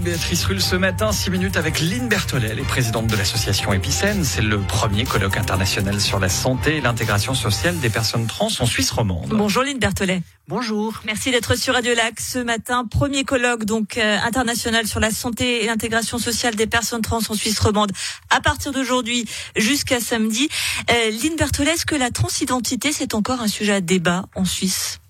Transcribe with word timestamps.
Béatrice 0.00 0.44
Rulle 0.44 0.60
ce 0.60 0.76
matin, 0.76 1.12
6 1.12 1.30
minutes 1.30 1.56
avec 1.56 1.80
Lynn 1.80 2.08
Berthollet, 2.08 2.54
les 2.54 2.62
présidente 2.62 3.06
de 3.06 3.16
l'association 3.16 3.72
Épicène. 3.72 4.24
C'est 4.24 4.42
le 4.42 4.58
premier 4.58 5.04
colloque 5.04 5.36
international 5.36 6.00
sur 6.00 6.18
la 6.18 6.28
santé 6.28 6.76
et 6.76 6.80
l'intégration 6.80 7.34
sociale 7.34 7.78
des 7.78 7.88
personnes 7.88 8.26
trans 8.26 8.48
en 8.58 8.66
Suisse 8.66 8.90
romande. 8.90 9.28
Bonjour 9.30 9.62
Lynn 9.62 9.78
Berthollet. 9.78 10.22
Bonjour. 10.48 11.00
Merci 11.04 11.30
d'être 11.30 11.56
sur 11.56 11.74
Radio 11.74 11.94
Lac 11.94 12.20
ce 12.20 12.38
matin. 12.38 12.86
Premier 12.88 13.24
colloque 13.24 13.64
donc 13.64 13.98
euh, 13.98 14.18
international 14.24 14.86
sur 14.86 15.00
la 15.00 15.10
santé 15.10 15.64
et 15.64 15.66
l'intégration 15.66 16.18
sociale 16.18 16.54
des 16.54 16.66
personnes 16.66 17.02
trans 17.02 17.20
en 17.28 17.34
Suisse 17.34 17.58
romande 17.58 17.92
à 18.30 18.40
partir 18.40 18.72
d'aujourd'hui 18.72 19.26
jusqu'à 19.56 20.00
samedi. 20.00 20.48
Euh, 20.90 21.10
Lynn 21.10 21.36
Berthollet, 21.36 21.72
est-ce 21.72 21.86
que 21.86 21.96
la 21.96 22.10
transidentité 22.10 22.92
c'est 22.92 23.14
encore 23.14 23.40
un 23.40 23.48
sujet 23.48 23.74
à 23.74 23.80
débat 23.80 24.26
en 24.34 24.44
Suisse? 24.44 25.00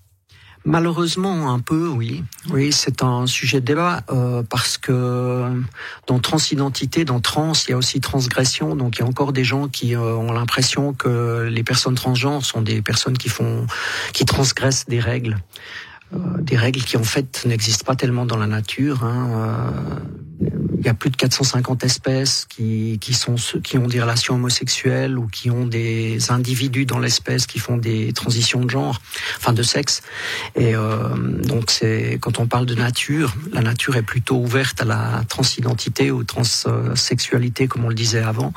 Malheureusement, 0.67 1.53
un 1.53 1.59
peu, 1.59 1.87
oui. 1.87 2.25
Oui, 2.49 2.73
c'est 2.73 3.01
un 3.01 3.25
sujet 3.25 3.61
de 3.61 3.65
débat 3.65 4.03
euh, 4.11 4.43
parce 4.43 4.77
que 4.77 5.63
dans 6.07 6.19
transidentité, 6.19 7.05
dans 7.05 7.21
trans, 7.21 7.53
il 7.53 7.71
y 7.71 7.73
a 7.73 7.77
aussi 7.77 8.01
transgression. 8.01 8.75
Donc, 8.75 8.97
il 8.97 8.99
y 8.99 9.03
a 9.03 9.07
encore 9.07 9.31
des 9.31 9.45
gens 9.45 9.69
qui 9.69 9.95
euh, 9.95 10.01
ont 10.01 10.33
l'impression 10.33 10.91
que 10.91 11.47
les 11.49 11.63
personnes 11.63 11.95
transgenres 11.95 12.43
sont 12.43 12.61
des 12.61 12.81
personnes 12.81 13.17
qui 13.17 13.29
font, 13.29 13.65
qui 14.11 14.25
transgressent 14.25 14.87
des 14.89 14.99
règles, 14.99 15.37
des 16.11 16.55
règles 16.55 16.81
qui 16.81 16.97
en 16.97 17.03
fait 17.03 17.45
n'existent 17.45 17.85
pas 17.85 17.95
tellement 17.95 18.25
dans 18.25 18.37
la 18.37 18.47
nature. 18.47 19.03
Hein, 19.03 19.29
euh, 19.35 20.49
il 20.79 20.85
y 20.85 20.89
a 20.89 20.93
plus 20.93 21.09
de 21.09 21.15
450 21.15 21.83
espèces 21.83 22.45
qui, 22.45 22.99
qui, 23.01 23.13
sont, 23.13 23.35
qui 23.63 23.77
ont 23.77 23.87
des 23.87 23.99
relations 23.99 24.35
homosexuelles 24.35 25.17
ou 25.17 25.27
qui 25.27 25.49
ont 25.49 25.65
des 25.65 26.31
individus 26.31 26.85
dans 26.85 26.99
l'espèce 26.99 27.47
qui 27.47 27.59
font 27.59 27.77
des 27.77 28.13
transitions 28.13 28.63
de 28.63 28.69
genre, 28.69 29.01
enfin 29.37 29.53
de 29.53 29.63
sexe. 29.63 30.01
Et 30.55 30.75
euh, 30.75 31.09
donc 31.17 31.71
c'est 31.71 32.19
quand 32.21 32.39
on 32.39 32.47
parle 32.47 32.67
de 32.67 32.75
nature, 32.75 33.35
la 33.51 33.61
nature 33.61 33.95
est 33.95 34.03
plutôt 34.03 34.37
ouverte 34.37 34.81
à 34.81 34.85
la 34.85 35.23
transidentité 35.27 36.11
ou 36.11 36.23
transsexualité 36.23 37.67
comme 37.67 37.83
on 37.83 37.89
le 37.89 37.95
disait 37.95 38.21
avant, 38.21 38.53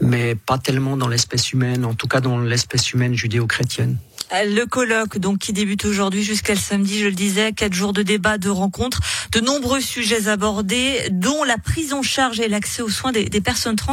mais 0.00 0.34
pas 0.34 0.58
tellement 0.58 0.96
dans 0.96 1.08
l'espèce 1.08 1.52
humaine, 1.52 1.84
en 1.84 1.94
tout 1.94 2.08
cas 2.08 2.20
dans 2.20 2.38
l'espèce 2.38 2.92
humaine 2.92 3.14
judéo-chrétienne. 3.14 3.98
Le 4.32 4.64
colloque, 4.64 5.18
donc, 5.18 5.38
qui 5.38 5.52
débute 5.52 5.84
aujourd'hui 5.84 6.22
jusqu'à 6.22 6.56
samedi, 6.56 7.00
je 7.00 7.06
le 7.06 7.12
disais, 7.12 7.52
quatre 7.52 7.74
jours 7.74 7.92
de 7.92 8.02
débat, 8.02 8.38
de 8.38 8.48
rencontres, 8.48 9.00
de 9.30 9.40
nombreux 9.40 9.82
sujets 9.82 10.28
abordés, 10.28 11.06
dont 11.10 11.44
la 11.44 11.58
prise 11.58 11.92
en 11.92 12.02
charge 12.02 12.40
et 12.40 12.48
l'accès 12.48 12.80
aux 12.80 12.88
soins 12.88 13.12
des, 13.12 13.26
des 13.26 13.40
personnes 13.42 13.76
trans. 13.76 13.92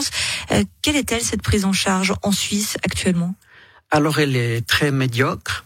Euh, 0.51 0.63
quelle 0.81 0.95
est-elle, 0.95 1.21
cette 1.21 1.41
prise 1.41 1.65
en 1.65 1.73
charge 1.73 2.13
en 2.23 2.31
Suisse 2.31 2.77
actuellement? 2.85 3.35
Alors, 3.91 4.19
elle 4.19 4.37
est 4.37 4.65
très 4.65 4.91
médiocre. 4.91 5.65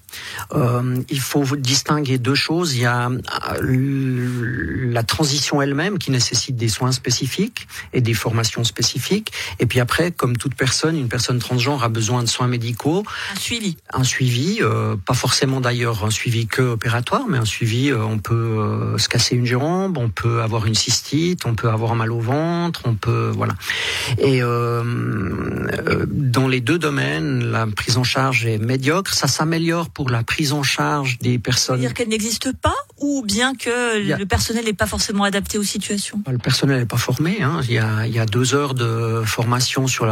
Euh, 0.54 1.02
il 1.10 1.20
faut 1.20 1.44
distinguer 1.56 2.18
deux 2.18 2.36
choses. 2.36 2.76
Il 2.76 2.82
y 2.82 2.86
a 2.86 3.10
euh, 3.10 4.90
la 4.92 5.04
transition 5.04 5.62
elle-même 5.62 5.98
qui 5.98 6.12
nécessite 6.12 6.56
des 6.56 6.70
soins 6.70 6.92
spécifiques 6.92 7.68
et 7.94 8.02
des 8.02 8.14
formations 8.14 8.64
spécifiques. 8.64 9.32
Et 9.60 9.66
puis 9.66 9.80
après, 9.80 10.12
comme 10.12 10.38
toute 10.38 10.56
personne, 10.56 10.98
une 10.98 11.10
personne 11.10 11.40
transgenre 11.40 11.84
a 11.84 11.90
besoin 11.90 12.24
de 12.24 12.28
soins 12.28 12.48
médicaux. 12.48 13.04
Un 13.36 13.40
suivi. 13.40 13.78
Un 13.94 14.04
suivi, 14.04 14.60
euh, 14.62 14.96
pas 14.96 15.14
forcément 15.14 15.62
d'ailleurs 15.62 16.06
un 16.06 16.12
suivi 16.12 16.48
que 16.48 16.62
opératoire, 16.62 17.24
mais 17.28 17.38
un 17.38 17.46
suivi, 17.46 17.90
euh, 17.90 18.04
on 18.04 18.20
peut 18.20 18.98
se 18.98 19.10
casser 19.10 19.36
une 19.36 19.46
jambe, 19.46 19.98
on 19.98 20.10
peut 20.10 20.42
avoir 20.42 20.66
une 20.66 20.76
cystite, 20.76 21.46
on 21.46 21.56
peut 21.56 21.70
avoir 21.70 21.96
mal 21.96 22.12
au 22.12 22.20
ventre, 22.20 22.82
on 22.86 22.96
peut... 22.96 23.32
Voilà. 23.34 23.54
Et 24.18 24.42
dans 24.42 26.48
les 26.48 26.62
deux 26.62 26.78
domaines, 26.78 27.52
la 27.52 27.68
prise 27.68 27.98
en 27.98 28.04
charge 28.04 28.46
est 28.46 28.58
médiocre. 28.58 29.14
Ça 29.14 29.28
s'améliore 29.28 29.90
pour 29.90 30.10
la 30.14 30.23
prise 30.23 30.53
en 30.53 30.64
charge 30.64 31.17
des 31.19 31.38
personnes. 31.39 31.75
C'est-à-dire 31.75 31.94
qu'elle 31.94 32.08
n'existe 32.08 32.53
pas 32.53 32.75
ou 33.00 33.23
bien 33.25 33.53
que 33.56 34.14
a... 34.14 34.17
le 34.17 34.25
personnel 34.25 34.64
n'est 34.64 34.73
pas 34.73 34.88
forcément 34.88 35.25
adapté 35.25 35.58
aux 35.58 35.64
situations? 35.64 36.23
Le 36.25 36.38
personnel 36.38 36.80
n'est 36.80 36.86
pas 36.86 36.97
formé. 36.97 37.42
Hein. 37.42 37.59
Il, 37.64 37.73
y 37.73 37.80
a, 37.80 38.08
il 38.08 38.14
y 38.14 38.19
a 38.19 38.25
deux 38.25 38.53
heures 38.56 38.73
de 38.73 39.23
formation 39.25 39.88
sur 39.88 40.06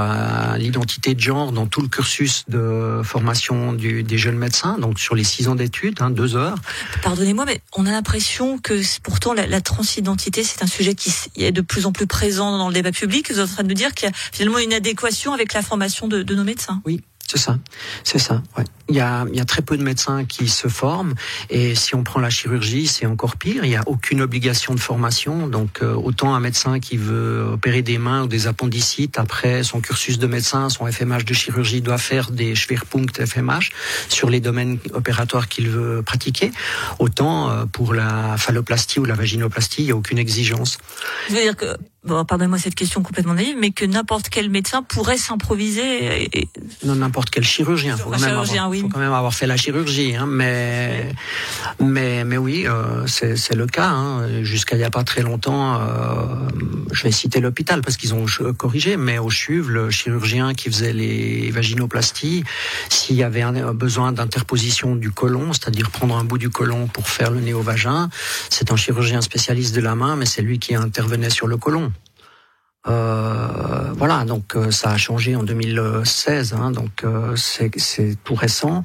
l'identité 0.58 1.16
de 1.16 1.20
genre 1.20 1.54
dans 1.54 1.68
tout 1.68 1.82
le 1.82 1.88
cursus 1.88 2.44
de 2.50 3.02
formation 3.04 3.72
du, 3.72 4.04
des 4.04 4.18
jeunes 4.18 4.38
médecins, 4.38 4.78
donc 4.78 5.00
sur 5.00 5.16
les 5.16 5.24
six 5.24 5.48
ans 5.48 5.56
d'études, 5.56 6.02
hein, 6.02 6.10
deux 6.10 6.36
heures. 6.36 6.58
Pardonnez-moi, 7.04 7.46
mais 7.46 7.62
on 7.78 7.86
a 7.86 7.92
l'impression 7.92 8.58
que 8.58 8.82
pourtant 9.02 9.34
la, 9.34 9.48
la 9.48 9.62
transidentité, 9.62 10.44
c'est 10.44 10.64
un 10.64 10.68
sujet 10.68 10.96
qui 10.96 11.14
est 11.38 11.52
de 11.52 11.62
plus 11.62 11.86
en 11.86 11.92
plus 11.92 12.08
présent 12.08 12.58
dans 12.58 12.68
le 12.68 12.74
débat 12.74 12.92
public. 12.92 13.32
Vous 13.32 13.40
êtes 13.40 13.50
en 13.50 13.54
train 13.54 13.64
de 13.64 13.70
nous 13.70 13.76
dire 13.76 13.94
qu'il 13.94 14.10
y 14.10 14.12
a 14.12 14.16
finalement 14.16 14.60
une 14.60 14.74
adéquation 14.74 15.34
avec 15.34 15.54
la 15.54 15.62
formation 15.62 16.08
de, 16.08 16.24
de 16.24 16.36
nos 16.36 16.44
médecins. 16.44 16.82
Oui, 16.86 17.02
c'est 17.30 17.38
ça, 17.38 17.58
c'est 18.04 18.20
ça. 18.20 18.42
Ouais. 18.58 18.66
Il 18.92 18.98
y 18.98 19.00
a, 19.00 19.26
il 19.32 19.38
y 19.38 19.40
a 19.40 19.46
très 19.46 19.62
peu 19.62 19.78
de 19.78 19.84
médecins 19.84 20.26
qui 20.26 20.50
se 20.50 20.68
forment 20.68 21.14
et 21.50 21.76
si 21.76 21.96
on 21.96 22.04
prend 22.04 22.20
la 22.20 22.30
chirurgie, 22.30 22.88
c'est 22.88 23.06
encore 23.06 23.38
pire. 23.38 23.64
Il 23.64 23.70
n'y 23.70 23.78
a 23.78 23.84
aucune 23.86 24.20
obligation 24.20 24.76
de 24.76 24.82
formation. 24.82 25.48
Donc 25.48 25.82
euh, 25.82 25.94
autant 25.94 26.36
un 26.36 26.42
médecin 26.42 26.82
qui 26.82 26.98
veut 26.98 27.44
opérer 27.54 27.84
des 27.84 27.98
mains 27.98 28.24
ou 28.24 28.28
des 28.28 28.48
appendicites 28.48 29.18
après 29.18 29.64
son 29.64 29.80
cursus 29.80 30.20
de 30.20 30.28
médecin, 30.28 30.68
son 30.68 30.92
FMH 30.92 31.24
de 31.24 31.34
chirurgie 31.34 31.82
doit 31.82 31.98
faire 31.98 32.32
des 32.32 32.54
Schwerpunkt 32.54 33.26
FMH 33.26 33.72
sur 34.10 34.30
les 34.30 34.42
domaines 34.42 34.78
opératoires 34.94 35.48
qu'il 35.48 35.70
veut 35.70 36.02
pratiquer. 36.02 36.52
Autant 37.00 37.50
euh, 37.50 37.66
pour 37.66 37.94
la 37.94 38.36
phalloplastie 38.38 39.00
ou 39.00 39.06
la 39.06 39.16
vaginoplastie, 39.16 39.84
il 39.84 39.86
n'y 39.86 39.92
a 39.92 39.96
aucune 39.96 40.18
exigence. 40.18 40.80
Je 41.30 41.36
veux 41.36 41.42
dire 41.42 41.56
que 41.56 41.78
bon, 42.04 42.26
pardonnez-moi 42.26 42.58
cette 42.60 42.76
question 42.76 43.02
complètement 43.04 43.36
naïve, 43.36 43.56
mais 43.58 43.72
que 43.72 43.86
n'importe 43.86 44.28
quel 44.30 44.50
médecin 44.50 44.84
pourrait 44.84 45.18
s'improviser. 45.18 46.38
Et... 46.38 46.50
Non, 46.84 46.96
n'importe 46.96 47.30
quel 47.30 47.44
chirurgien. 47.44 47.96
Faut 47.96 48.14
un 48.14 48.18
chirurgien, 48.18 48.66
avoir, 48.66 48.70
oui 48.70 48.81
faut 48.82 48.90
quand 48.90 49.00
même 49.00 49.14
avoir 49.14 49.34
fait 49.34 49.48
la 49.48 49.58
chirurgie, 49.58 50.16
hein, 50.16 50.26
mais, 50.28 51.14
mais 51.80 52.24
mais 52.24 52.38
oui, 52.38 52.66
euh, 52.68 53.06
c'est 53.08 53.56
le 53.56 53.68
cas. 53.68 53.90
Hein. 53.90 54.44
Jusqu'à 54.44 54.76
il 54.76 54.80
n'y 54.80 54.86
a 54.86 54.90
pas 54.90 55.04
très 55.04 55.22
longtemps, 55.22 55.80
euh, 55.80 56.26
je 56.92 57.04
vais 57.04 57.12
citer 57.12 57.40
l'hôpital 57.40 57.82
parce 57.82 57.98
qu'ils 57.98 58.14
ont 58.14 58.26
corrigé, 58.58 58.98
mais 58.98 59.18
au 59.20 59.30
CHUV, 59.30 59.70
le 59.70 59.90
chirurgien 59.92 60.54
qui 60.54 60.70
faisait 60.70 60.94
les 60.94 61.52
vaginoplasties, 61.52 62.44
s'il 62.90 63.16
y 63.16 63.24
avait 63.24 63.42
un, 63.42 63.74
besoin 63.74 64.12
d'interposition 64.12 64.96
du 64.96 65.12
côlon, 65.12 65.54
c'est-à-dire 65.54 65.92
prendre 65.92 66.18
un 66.18 66.24
bout 66.24 66.38
du 66.38 66.50
côlon 66.50 66.88
pour 66.88 67.08
faire 67.08 67.32
le 67.32 67.40
néovagin, 67.40 68.10
c'est 68.50 68.72
un 68.72 68.76
chirurgien 68.76 69.22
spécialiste 69.22 69.76
de 69.76 69.82
la 69.82 69.96
main, 69.96 70.16
mais 70.16 70.26
c'est 70.26 70.42
lui 70.42 70.60
qui 70.60 70.76
intervenait 70.76 71.30
sur 71.30 71.48
le 71.48 71.58
côlon. 71.58 71.92
Euh, 72.88 73.94
voilà, 73.96 74.26
donc 74.26 74.56
euh, 74.56 74.72
ça 74.72 74.90
a 74.90 74.98
changé 74.98 75.36
en 75.36 75.44
2016, 75.44 76.54
hein, 76.54 76.72
donc 76.72 77.04
euh, 77.04 77.36
c'est 77.36 78.18
tout 78.24 78.34
récent. 78.34 78.84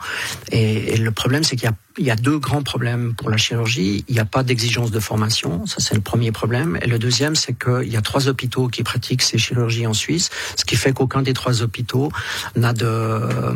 Et, 0.51 0.95
et 0.95 0.97
le 0.99 1.11
problème, 1.13 1.45
c'est 1.45 1.57
qu'il 1.57 1.71
y, 1.99 2.03
y 2.03 2.11
a, 2.11 2.17
deux 2.17 2.39
grands 2.39 2.63
problèmes 2.63 3.15
pour 3.15 3.31
la 3.31 3.39
chirurgie. 3.39 4.05
Il 4.09 4.15
n'y 4.15 4.21
a 4.21 4.27
pas 4.27 4.43
d'exigence 4.43 4.91
de 4.91 5.01
formation, 5.01 5.65
ça 5.65 5.77
c'est 5.81 5.95
le 5.95 6.03
premier 6.03 6.31
problème. 6.31 6.79
Et 6.83 6.89
le 6.89 6.99
deuxième, 6.99 7.35
c'est 7.37 7.55
qu'il 7.55 7.91
y 7.91 7.97
a 7.97 8.03
trois 8.03 8.29
hôpitaux 8.29 8.69
qui 8.69 8.83
pratiquent 8.83 9.23
ces 9.23 9.39
chirurgies 9.39 9.87
en 9.87 9.95
Suisse, 9.95 10.29
ce 10.57 10.67
qui 10.67 10.77
fait 10.77 10.93
qu'aucun 10.93 11.23
des 11.23 11.33
trois 11.33 11.63
hôpitaux 11.63 12.13
n'a 12.55 12.75
de 12.75 12.85
euh, 12.85 13.55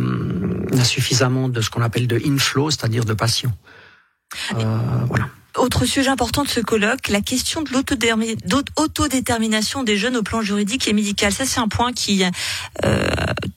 n'a 0.72 0.84
suffisamment 0.84 1.50
de 1.50 1.60
ce 1.60 1.68
qu'on 1.68 1.82
appelle 1.82 2.06
de 2.06 2.18
inflow, 2.24 2.70
c'est-à-dire 2.70 3.04
de 3.04 3.12
patients. 3.12 3.52
voilà. 4.54 5.28
Autre 5.56 5.84
sujet 5.84 6.08
important 6.08 6.44
de 6.44 6.48
ce 6.48 6.60
colloque, 6.60 7.08
la 7.08 7.20
question 7.20 7.62
de 7.62 7.70
l'autodétermination 7.72 9.82
des 9.82 9.96
jeunes 9.96 10.16
au 10.16 10.22
plan 10.22 10.42
juridique 10.42 10.86
et 10.86 10.92
médical. 10.92 11.32
Ça, 11.32 11.44
c'est 11.44 11.58
un 11.58 11.68
point 11.68 11.92
qui 11.92 12.22
euh, 12.84 13.08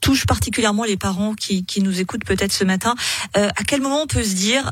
touche 0.02 0.26
particulièrement 0.26 0.86
les 0.86 0.98
parents 0.98 1.36
qui, 1.36 1.66
qui 1.66 1.82
nous 1.82 2.00
écoutent 2.00 2.26
peut-être 2.26 2.52
ce 2.52 2.64
matin. 2.64 2.96
Euh, 3.38 3.48
à 3.50 3.64
quel 3.64 3.82
moment 3.82 4.02
on 4.02 4.08
peut 4.08 4.24
se 4.24 4.34
dire 4.34 4.72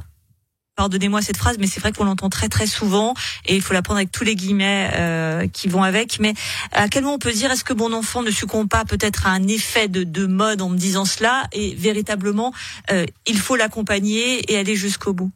Pardonnez-moi 0.78 1.22
cette 1.22 1.38
phrase, 1.38 1.58
mais 1.60 1.68
c'est 1.68 1.82
vrai 1.82 1.92
qu'on 1.92 2.06
l'entend 2.06 2.30
très 2.30 2.48
très 2.48 2.66
souvent 2.66 3.14
et 3.46 3.56
il 3.56 3.62
faut 3.62 3.74
la 3.74 3.82
prendre 3.82 3.98
avec 3.98 4.12
tous 4.12 4.24
les 4.24 4.36
guillemets 4.36 4.90
euh, 4.96 5.48
qui 5.48 5.68
vont 5.68 5.84
avec. 5.84 6.18
Mais 6.20 6.34
à 6.72 6.88
quel 6.88 7.04
moment 7.04 7.16
on 7.16 7.20
peut 7.20 7.32
se 7.32 7.38
dire 7.38 7.52
est-ce 7.52 7.66
que 7.66 7.74
mon 7.74 7.92
enfant 7.94 8.24
ne 8.24 8.32
succombe 8.32 8.70
pas 8.70 8.86
peut-être 8.86 9.28
à 9.28 9.32
un 9.32 9.48
effet 9.48 9.90
de, 9.90 10.04
de, 10.04 10.26
mode 10.26 10.62
en 10.62 10.70
me 10.70 10.78
disant 10.78 11.04
cela 11.04 11.44
et 11.52 11.76
véritablement 11.76 12.54
euh, 12.90 13.06
il 13.28 13.38
faut 13.38 13.58
l'accompagner 13.58 14.52
et 14.52 14.58
aller 14.58 14.76
jusqu'au 14.76 15.14
bout? 15.14 15.32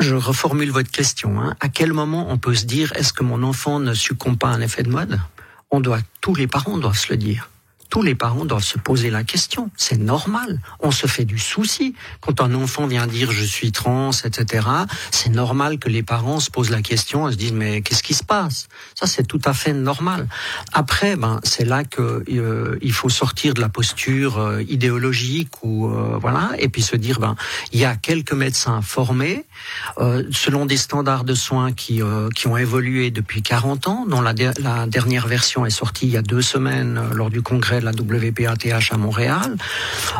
Je 0.00 0.14
reformule 0.14 0.70
votre 0.70 0.90
question. 0.90 1.40
Hein. 1.40 1.56
À 1.60 1.68
quel 1.68 1.92
moment 1.92 2.26
on 2.30 2.38
peut 2.38 2.54
se 2.54 2.64
dire 2.64 2.92
est-ce 2.96 3.12
que 3.12 3.22
mon 3.22 3.42
enfant 3.42 3.80
ne 3.80 3.94
succombe 3.94 4.38
pas 4.38 4.48
à 4.48 4.52
un 4.52 4.60
effet 4.60 4.82
de 4.82 4.90
mode? 4.90 5.20
On 5.70 5.80
doit, 5.80 6.00
tous 6.20 6.34
les 6.34 6.46
parents 6.46 6.78
doivent 6.78 6.98
se 6.98 7.10
le 7.10 7.16
dire 7.16 7.48
tous 7.92 8.00
les 8.00 8.14
parents 8.14 8.46
doivent 8.46 8.64
se 8.64 8.78
poser 8.78 9.10
la 9.10 9.22
question. 9.22 9.70
C'est 9.76 9.98
normal. 9.98 10.60
On 10.80 10.90
se 10.90 11.06
fait 11.06 11.26
du 11.26 11.38
souci. 11.38 11.94
Quand 12.22 12.40
un 12.40 12.54
enfant 12.54 12.86
vient 12.86 13.06
dire 13.06 13.30
je 13.30 13.44
suis 13.44 13.70
trans, 13.70 14.12
etc., 14.24 14.66
c'est 15.10 15.28
normal 15.28 15.78
que 15.78 15.90
les 15.90 16.02
parents 16.02 16.40
se 16.40 16.50
posent 16.50 16.70
la 16.70 16.80
question 16.80 17.28
et 17.28 17.32
se 17.32 17.36
disent 17.36 17.52
mais 17.52 17.82
qu'est-ce 17.82 18.02
qui 18.02 18.14
se 18.14 18.24
passe? 18.24 18.68
Ça, 18.94 19.06
c'est 19.06 19.24
tout 19.24 19.42
à 19.44 19.52
fait 19.52 19.74
normal. 19.74 20.26
Après, 20.72 21.16
ben, 21.16 21.38
c'est 21.44 21.66
là 21.66 21.84
que 21.84 22.24
euh, 22.30 22.78
il 22.80 22.94
faut 22.94 23.10
sortir 23.10 23.52
de 23.52 23.60
la 23.60 23.68
posture 23.68 24.38
euh, 24.38 24.62
idéologique 24.62 25.62
ou 25.62 25.90
euh, 25.90 26.16
voilà, 26.18 26.52
et 26.58 26.70
puis 26.70 26.80
se 26.80 26.96
dire 26.96 27.20
ben 27.20 27.36
il 27.72 27.78
y 27.78 27.84
a 27.84 27.94
quelques 27.94 28.32
médecins 28.32 28.80
formés 28.80 29.44
euh, 29.98 30.24
selon 30.30 30.64
des 30.64 30.78
standards 30.78 31.24
de 31.24 31.34
soins 31.34 31.72
qui 31.72 32.00
euh, 32.00 32.30
qui 32.30 32.46
ont 32.46 32.56
évolué 32.56 33.10
depuis 33.10 33.42
40 33.42 33.88
ans, 33.88 34.06
dont 34.06 34.22
la, 34.22 34.32
la 34.62 34.86
dernière 34.86 35.26
version 35.26 35.66
est 35.66 35.76
sortie 35.82 36.06
il 36.06 36.12
y 36.12 36.16
a 36.16 36.22
deux 36.22 36.40
semaines 36.40 36.98
lors 37.12 37.28
du 37.28 37.42
congrès 37.42 37.81
la 37.82 37.92
WPATH 37.92 38.92
à 38.92 38.96
Montréal. 38.96 39.56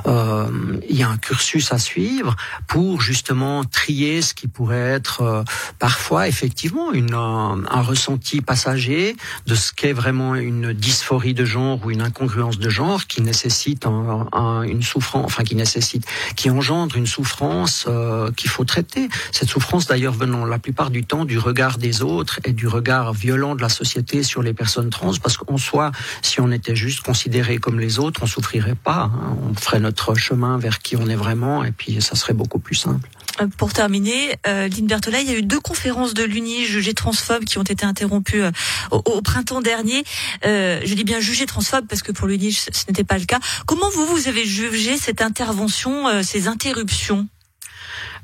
Euh, 0.07 0.47
il 0.89 0.97
y 0.97 1.03
a 1.03 1.09
un 1.09 1.17
cursus 1.17 1.73
à 1.73 1.79
suivre 1.79 2.37
pour 2.67 3.01
justement 3.01 3.65
trier 3.65 4.23
ce 4.23 4.35
qui 4.35 4.49
pourrait 4.49 4.77
être 4.77 5.23
euh, 5.23 5.43
parfois 5.79 6.29
effectivement 6.29 6.93
une, 6.93 7.15
un, 7.15 7.63
un 7.71 7.83
ressenti 7.83 8.41
passager 8.41 9.17
de 9.47 9.55
ce 9.55 9.73
qu'est 9.73 9.93
vraiment 9.93 10.35
une 10.35 10.73
dysphorie 10.73 11.35
de 11.35 11.45
genre 11.45 11.79
ou 11.85 11.91
une 11.91 12.03
incongruence 12.03 12.59
de 12.59 12.69
genre 12.69 13.07
qui 13.07 13.23
nécessite 13.23 13.87
un, 13.87 14.29
un, 14.33 14.63
une 14.63 14.83
souffrance, 14.83 15.25
enfin 15.25 15.45
qui 15.45 15.55
nécessite, 15.55 16.07
qui 16.37 16.51
engendre 16.51 16.97
une 16.97 17.07
souffrance 17.07 17.87
euh, 17.89 18.31
qu'il 18.33 18.51
faut 18.51 18.65
traiter. 18.65 19.09
Cette 19.31 19.49
souffrance 19.49 19.87
d'ailleurs 19.87 20.15
venant 20.15 20.45
la 20.45 20.59
plupart 20.59 20.91
du 20.91 21.05
temps 21.05 21.25
du 21.25 21.39
regard 21.39 21.79
des 21.79 22.03
autres 22.03 22.41
et 22.45 22.53
du 22.53 22.67
regard 22.67 23.13
violent 23.13 23.55
de 23.55 23.63
la 23.63 23.69
société 23.69 24.23
sur 24.23 24.43
les 24.43 24.55
personnes 24.55 24.91
trans, 24.91 25.13
parce 25.23 25.37
qu'en 25.37 25.57
soi, 25.59 25.93
si 26.23 26.41
on 26.41 26.51
était 26.51 26.77
juste 26.77 27.01
considéré 27.01 27.52
comme 27.59 27.81
les 27.81 27.99
autres, 27.99 28.21
on 28.23 28.27
souffrirait 28.27 28.75
pas. 28.75 29.11
Hein. 29.13 29.37
On 29.43 29.55
ferait 29.55 29.81
notre 29.81 30.15
chemin 30.15 30.59
vers 30.59 30.81
qui 30.81 30.97
on 30.97 31.09
est 31.09 31.17
vraiment, 31.17 31.65
et 31.65 31.73
puis 31.73 32.01
ça 32.01 32.15
serait 32.15 32.35
beaucoup 32.35 32.59
plus 32.59 32.75
simple. 32.75 33.09
Euh, 33.41 33.47
pour 33.57 33.73
terminer, 33.73 34.37
euh, 34.47 34.69
Lynn 34.69 34.87
Berthollet, 34.87 35.23
il 35.23 35.31
y 35.31 35.35
a 35.35 35.39
eu 35.39 35.43
deux 35.43 35.61
conférences 35.61 36.15
de 36.15 36.23
l'UNI 36.23 36.65
jugées 36.65 36.95
transphobes 36.95 37.45
qui 37.45 37.59
ont 37.59 37.63
été 37.63 37.85
interrompues 37.85 38.43
euh, 38.43 38.51
au, 38.91 39.03
au, 39.07 39.23
printemps 39.23 39.61
dernier. 39.61 40.05
Euh, 40.45 40.81
je 40.85 40.95
dis 40.95 41.05
bien 41.05 41.21
jugées 41.21 41.47
transphobes 41.47 41.87
parce 41.89 42.03
que 42.03 42.13
pour 42.13 42.27
l'UNI 42.27 42.53
ce 42.53 42.71
n'était 42.89 43.05
pas 43.05 43.19
le 43.19 43.25
cas. 43.25 43.39
Comment 43.67 43.89
vous, 43.91 44.07
vous 44.07 44.29
avez 44.29 44.45
jugé 44.45 44.97
cette 44.97 45.23
intervention, 45.23 46.09
euh, 46.09 46.23
ces 46.23 46.49
interruptions? 46.49 47.27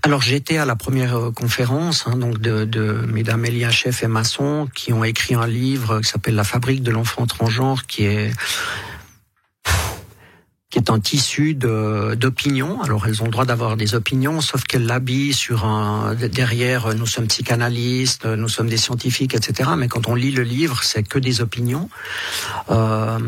Alors 0.05 0.23
j'étais 0.23 0.59
à 0.59 0.65
la 0.65 0.77
première 0.77 1.33
conférence 1.35 2.05
hein, 2.07 2.17
donc 2.17 2.39
de, 2.39 2.65
de 2.65 3.05
mesdames 3.09 3.45
Elia 3.45 3.71
Chef 3.71 4.05
et 4.05 4.07
Masson 4.07 4.69
qui 4.73 4.93
ont 4.93 5.03
écrit 5.03 5.35
un 5.35 5.47
livre 5.49 6.01
qui 6.01 6.09
s'appelle 6.09 6.37
La 6.37 6.45
fabrique 6.45 6.85
de 6.85 6.93
l'enfant 6.93 7.27
transgenre 7.27 7.85
qui 7.85 8.05
est 8.05 8.31
qui 10.71 10.79
est 10.79 10.91
un 10.91 11.01
tissu 11.01 11.55
d'opinions. 11.55 12.83
Alors 12.83 13.07
elles 13.07 13.23
ont 13.23 13.25
le 13.25 13.31
droit 13.31 13.47
d'avoir 13.47 13.77
des 13.79 13.95
opinions, 13.95 14.43
sauf 14.43 14.65
qu'elles 14.65 14.85
l'habillent 14.85 15.33
sur 15.33 15.65
un 15.65 16.15
derrière. 16.15 16.95
Nous 16.95 17.07
sommes 17.07 17.27
psychanalystes, 17.27 18.27
nous 18.27 18.49
sommes 18.49 18.69
des 18.69 18.77
scientifiques, 18.77 19.35
etc. 19.35 19.71
Mais 19.79 19.89
quand 19.89 20.09
on 20.09 20.15
lit 20.15 20.31
le 20.31 20.43
livre, 20.43 20.83
c'est 20.83 21.03
que 21.03 21.19
des 21.19 21.41
opinions, 21.41 21.89
euh, 22.71 23.19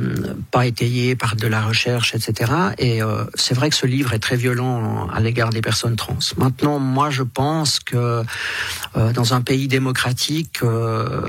pas 0.51 0.67
étayées 0.67 1.17
par 1.17 1.35
de 1.35 1.47
la 1.47 1.63
recherche, 1.63 2.15
etc. 2.15 2.53
Et 2.77 3.03
euh, 3.03 3.25
c'est 3.35 3.55
vrai 3.55 3.71
que 3.71 3.77
ce 3.77 3.87
livre 3.87 4.13
est 4.13 4.19
très 4.19 4.37
violent 4.37 5.09
à 5.09 5.21
l'égard 5.21 5.49
des 5.49 5.63
personnes 5.63 5.97
trans. 5.97 6.19
Maintenant, 6.37 6.79
moi, 6.79 7.09
je 7.09 7.23
pense 7.23 7.81
que 7.81 8.23
euh, 8.97 9.13
dans 9.13 9.35
un 9.35 9.41
pays 9.41 9.69
démocratique, 9.69 10.63
euh, 10.65 11.29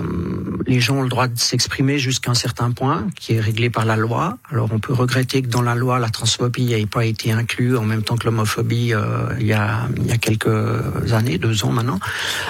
les 0.65 0.79
gens 0.79 0.97
ont 0.97 1.03
le 1.03 1.09
droit 1.09 1.27
de 1.27 1.37
s'exprimer 1.37 1.99
jusqu'à 1.99 2.31
un 2.31 2.35
certain 2.35 2.71
point, 2.71 3.07
qui 3.15 3.33
est 3.33 3.39
réglé 3.39 3.69
par 3.69 3.85
la 3.85 3.95
loi. 3.95 4.37
Alors 4.49 4.69
on 4.71 4.79
peut 4.79 4.93
regretter 4.93 5.43
que 5.43 5.47
dans 5.47 5.61
la 5.61 5.75
loi 5.75 5.99
la 5.99 6.09
transphobie 6.09 6.73
n'ait 6.73 6.85
pas 6.87 7.05
été 7.05 7.31
inclus 7.31 7.77
en 7.77 7.83
même 7.83 8.01
temps 8.01 8.17
que 8.17 8.25
l'homophobie 8.25 8.93
euh, 8.95 9.27
il, 9.39 9.45
y 9.45 9.53
a, 9.53 9.87
il 9.95 10.07
y 10.07 10.11
a 10.11 10.17
quelques 10.17 10.47
années, 11.11 11.37
deux 11.37 11.63
ans 11.63 11.71
maintenant. 11.71 11.99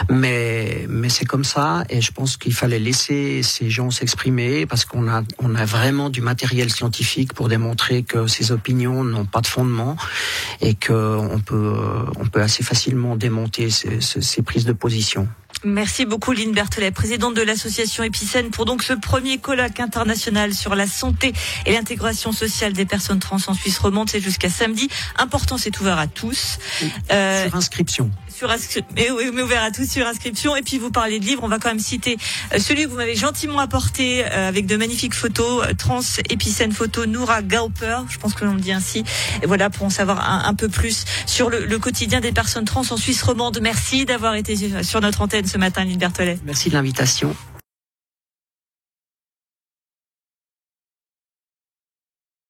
Mais, 0.09 0.85
mais 0.87 1.09
c'est 1.09 1.25
comme 1.25 1.43
ça 1.43 1.83
et 1.89 1.99
je 1.99 2.13
pense 2.13 2.37
qu'il 2.37 2.53
fallait 2.53 2.79
laisser 2.79 3.43
ces 3.43 3.69
gens 3.69 3.91
s'exprimer 3.91 4.65
parce 4.65 4.85
qu'on 4.85 5.09
a, 5.09 5.23
on 5.39 5.55
a 5.55 5.65
vraiment 5.65 6.09
du 6.09 6.21
matériel 6.21 6.69
scientifique 6.69 7.33
pour 7.33 7.49
démontrer 7.49 8.03
que 8.03 8.27
ces 8.27 8.53
opinions 8.53 9.03
n'ont 9.03 9.25
pas 9.25 9.41
de 9.41 9.47
fondement 9.47 9.97
et 10.61 10.73
qu'on 10.75 11.41
peut, 11.45 11.75
on 12.17 12.25
peut 12.27 12.41
assez 12.41 12.63
facilement 12.63 13.17
démonter 13.17 13.69
ces, 13.69 13.99
ces 13.99 14.41
prises 14.41 14.65
de 14.65 14.73
position. 14.73 15.00
Merci 15.63 16.06
beaucoup 16.06 16.31
Lynn 16.31 16.53
Berthelet, 16.53 16.89
présidente 16.92 17.36
de 17.36 17.42
l'association 17.42 18.03
Épicène, 18.03 18.50
pour 18.50 18.65
donc 18.65 18.81
ce 18.81 18.94
premier 18.94 19.38
colloque 19.38 19.80
international 19.80 20.56
sur 20.56 20.74
la 20.74 20.88
santé 20.88 21.33
et 21.68 21.74
l'intégration 21.74 22.31
sociale 22.31 22.74
des 22.74 22.86
personnes 22.86 23.19
trans 23.19 23.38
en 23.45 23.53
Suisse 23.53 23.77
romande. 23.77 24.09
C'est 24.09 24.21
jusqu'à 24.21 24.50
samedi. 24.50 24.89
Important, 25.18 25.57
c'est 25.57 25.80
ouvert 25.80 26.00
à 26.00 26.07
tous. 26.07 26.57
Euh, 27.12 27.45
sur 27.45 27.56
inscription. 27.56 28.09
Sur 28.41 28.81
mais, 28.95 29.11
oui, 29.11 29.29
mais 29.31 29.43
ouvert 29.43 29.61
à 29.61 29.69
tous 29.69 29.88
sur 29.88 30.07
inscription. 30.07 30.55
Et 30.55 30.63
puis 30.63 30.79
vous 30.79 30.89
parlez 30.89 31.19
de 31.19 31.25
livres, 31.25 31.43
on 31.43 31.47
va 31.47 31.59
quand 31.59 31.69
même 31.69 31.77
citer 31.77 32.17
euh, 32.51 32.57
celui 32.57 32.85
que 32.85 32.89
vous 32.89 32.95
m'avez 32.95 33.15
gentiment 33.15 33.59
apporté 33.59 34.25
euh, 34.25 34.47
avec 34.47 34.65
de 34.65 34.77
magnifiques 34.77 35.13
photos, 35.13 35.63
euh, 35.63 35.73
Trans 35.77 36.01
Épicène 36.27 36.71
photo 36.71 37.05
Noura 37.05 37.43
Gauper, 37.43 37.99
je 38.09 38.17
pense 38.17 38.33
que 38.33 38.43
l'on 38.43 38.55
dit 38.55 38.71
ainsi. 38.71 39.03
Et 39.43 39.45
voilà 39.45 39.69
pour 39.69 39.85
en 39.85 39.91
savoir 39.91 40.47
un, 40.47 40.55
peu 40.55 40.69
plus 40.69 41.05
sur 41.27 41.51
le, 41.51 41.67
le, 41.67 41.77
quotidien 41.77 42.19
des 42.19 42.31
personnes 42.31 42.65
trans 42.65 42.81
en 42.89 42.97
Suisse 42.97 43.21
romande. 43.21 43.59
Merci 43.61 44.05
d'avoir 44.05 44.33
été 44.33 44.83
sur 44.83 45.01
notre 45.01 45.21
antenne 45.21 45.45
ce 45.45 45.59
matin, 45.59 45.83
Lille 45.83 45.99
Berthollet. 45.99 46.39
Merci 46.44 46.69
de 46.69 46.73
l'invitation. 46.73 47.35